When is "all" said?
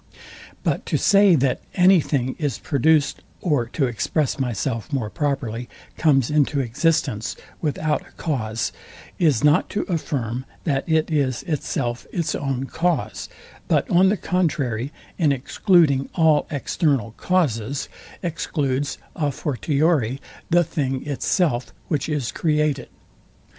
16.15-16.47